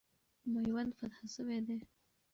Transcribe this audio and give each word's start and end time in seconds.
میوند 0.51 0.91
فتح 0.97 1.21
سوی 1.33 1.59
دی. 1.67 1.77